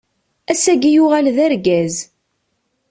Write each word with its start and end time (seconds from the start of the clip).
Ass-agi 0.51 0.89
yuɣal 0.91 1.27
d 1.35 1.37
argaz. 1.45 1.95